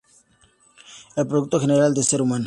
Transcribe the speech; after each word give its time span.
El 1.15 1.27
productor 1.27 1.61
general 1.61 1.93
de 1.93 2.01
"Ser 2.01 2.23
humano!! 2.23 2.39